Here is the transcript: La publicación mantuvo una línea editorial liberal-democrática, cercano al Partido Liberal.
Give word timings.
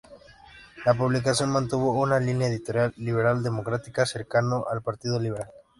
La 0.83 0.95
publicación 0.95 1.51
mantuvo 1.51 2.01
una 2.01 2.19
línea 2.19 2.47
editorial 2.47 2.91
liberal-democrática, 2.97 4.03
cercano 4.07 4.65
al 4.67 4.81
Partido 4.81 5.19
Liberal. 5.19 5.51